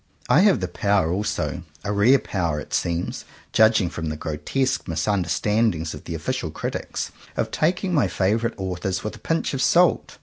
I 0.27 0.39
have 0.39 0.61
the 0.61 0.67
power 0.67 1.11
also— 1.13 1.61
a 1.83 1.93
rare 1.93 2.17
power 2.17 2.59
it 2.59 2.73
seems, 2.73 3.23
judging 3.53 3.87
from 3.87 4.09
the 4.09 4.15
grotesque 4.17 4.87
misunderstandings 4.87 5.93
of 5.93 6.05
the 6.05 6.15
official 6.15 6.49
critics— 6.49 7.11
of 7.37 7.51
taking 7.51 7.93
my 7.93 8.07
favourite 8.07 8.57
authors 8.57 9.03
with 9.03 9.15
a 9.17 9.19
pinch 9.19 9.53
of 9.53 9.61
salt. 9.61 10.17